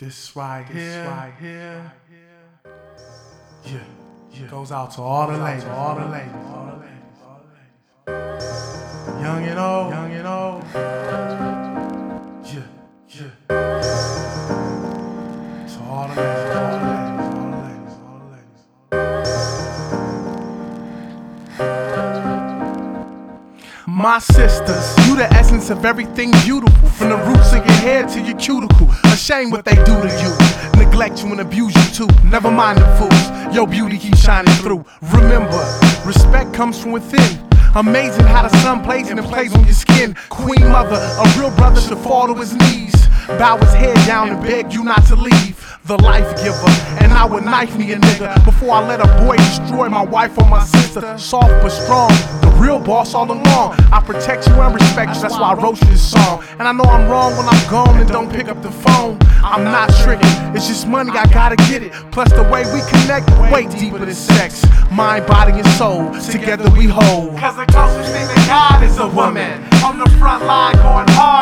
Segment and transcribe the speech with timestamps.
[0.00, 1.92] This right here, right here,
[3.66, 3.84] yeah,
[4.32, 7.42] yeah, goes out to all the ladies, all the ladies, all the ladies, all
[8.06, 10.64] the ladies, young and old, young and old,
[12.46, 12.64] yeah,
[13.10, 13.30] yeah,
[15.68, 16.69] to all the ladies, all the ladies,
[23.86, 26.88] My sisters, you the essence of everything beautiful.
[26.90, 28.90] From the roots of your hair to your cuticle.
[29.04, 30.80] Ashamed what they do to you.
[30.84, 32.14] Neglect you and abuse you too.
[32.24, 33.54] Never mind the fools.
[33.54, 34.84] Your beauty keeps shining through.
[35.00, 35.58] Remember,
[36.04, 37.48] respect comes from within.
[37.74, 40.14] Amazing how the sun plays and it plays on your skin.
[40.28, 42.94] Queen mother, a real brother should fall to his knees.
[43.38, 45.56] Bow his head down and beg you not to leave.
[45.84, 46.70] The life giver,
[47.02, 50.38] and I would knife me a nigga before I let a boy destroy my wife
[50.38, 51.00] or my sister.
[51.18, 52.10] Soft but strong,
[52.42, 53.74] the real boss all along.
[53.90, 56.44] I protect you and respect you, that's why I wrote this song.
[56.58, 59.18] And I know I'm wrong when I'm gone and don't pick up the phone.
[59.42, 61.92] I'm not tricking, it's just money, I gotta get it.
[62.12, 64.64] Plus, the way we connect, way deeper than sex.
[64.92, 67.38] Mind, body, and soul, together we hold.
[67.38, 69.64] Cause the closest thing to God is a woman.
[69.82, 71.39] On the front line, going hard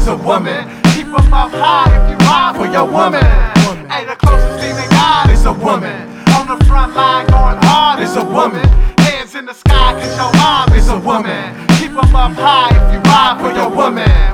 [0.00, 0.64] is a woman.
[0.94, 3.24] Keep them up high if you ride for your woman.
[3.90, 6.08] Hey, the closest thing to God is a woman.
[6.36, 8.66] On the front line, going hard is a woman.
[8.98, 11.54] Hands in the sky, cause your mom is a woman.
[11.78, 14.29] Keep them up high if you ride for your woman.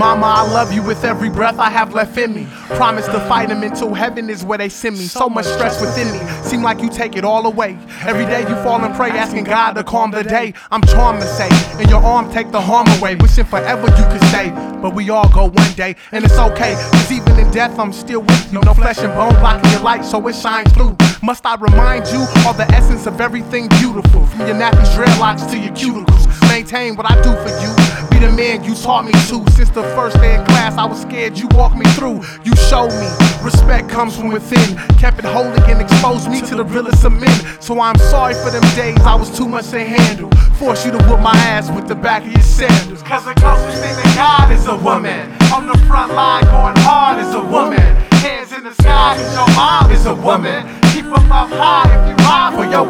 [0.00, 2.46] Mama, I love you with every breath I have left in me.
[2.68, 5.04] Promise to fight them until heaven is where they send me.
[5.04, 6.26] So much stress within me.
[6.42, 7.78] Seem like you take it all away.
[8.06, 10.54] Every day you fall and pray, asking God to calm the day.
[10.70, 13.16] I'm charmed to say, in your arm take the harm away.
[13.16, 14.48] Wishing forever you could stay.
[14.80, 16.72] But we all go one day, and it's okay.
[16.92, 18.62] Cause even in death, I'm still with you.
[18.62, 20.96] No flesh and bone blocking your light, so it shines through.
[21.22, 24.24] Must I remind you of the essence of everything beautiful?
[24.26, 26.48] From your nappies, dreadlocks to your cuticles.
[26.48, 28.08] Maintain what I do for you.
[28.08, 29.44] Be the man you taught me to.
[29.52, 32.22] Since the first day in class, I was scared you walked me through.
[32.42, 33.08] You showed me
[33.42, 34.76] respect comes from within.
[34.96, 37.60] Kept it holy and exposed me to the realest of men.
[37.60, 40.30] So I'm sorry for them days I was too much to handle.
[40.56, 43.02] Force you to whip my ass with the back of your sandals.
[43.02, 45.30] Cause the closest thing to God is a woman.
[45.52, 46.46] On the front line,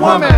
[0.01, 0.33] woman.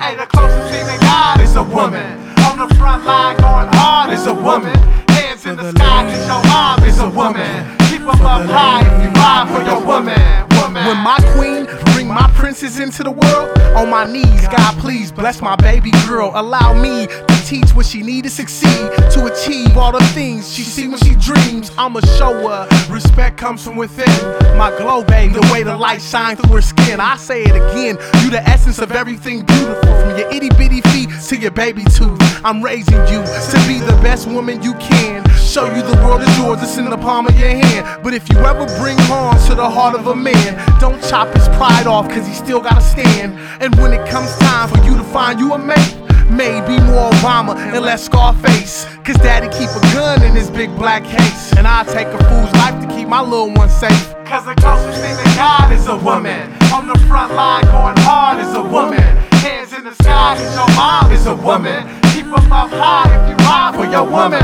[0.00, 2.18] Hey, the closest thing to God is a woman.
[2.46, 4.76] On the front line, going hard is a woman.
[5.10, 7.78] Hands in the sky, cause your mom is a woman.
[7.90, 10.46] Keep them up high if you ride for your woman.
[10.62, 10.86] woman.
[10.86, 15.42] When my queen bring my princess into the world, on my knees, God please bless
[15.42, 16.30] my baby girl.
[16.34, 17.08] Allow me
[17.42, 21.14] teach what she need to succeed, to achieve all the things she see when she
[21.16, 21.70] dreams.
[21.76, 24.08] I'ma show her respect comes from within.
[24.56, 27.00] My glow, babe, the way the light shines through her skin.
[27.00, 31.10] I say it again, you the essence of everything beautiful, from your itty bitty feet
[31.28, 32.20] to your baby tooth.
[32.44, 35.24] I'm raising you to be the best woman you can.
[35.36, 38.02] Show you the world is yours, it's in the palm of your hand.
[38.02, 41.48] But if you ever bring harm to the heart of a man, don't chop his
[41.48, 43.38] pride off, cause he still gotta stand.
[43.60, 46.01] And when it comes time for you to find you a mate,
[46.32, 48.86] maybe more Obama and less Scarface.
[49.04, 51.52] Cause daddy keep a gun in his big black case.
[51.56, 54.14] And I take a fool's life to keep my little one safe.
[54.24, 56.52] Cause the closest thing to God is a woman.
[56.72, 59.02] On the front line, going hard is a woman.
[59.44, 61.84] Hands in the sky, cause your mom is a woman.
[62.14, 64.42] Keep them up high if you ride for your woman.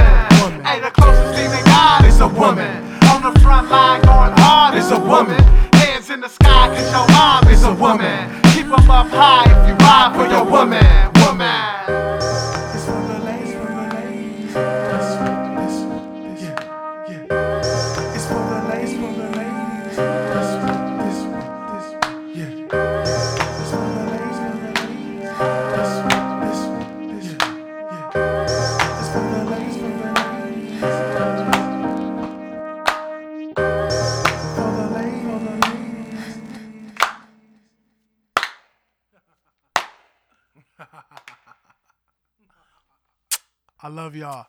[0.64, 2.84] Hey, the closest thing to God is a woman.
[3.08, 5.40] On the front line, going hard is a woman.
[43.80, 44.46] I love y'all.